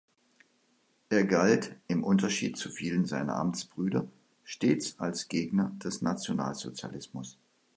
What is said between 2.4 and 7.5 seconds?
zu vielen seiner Amtsbrüder stets als Gegner des Nationalsozialismus.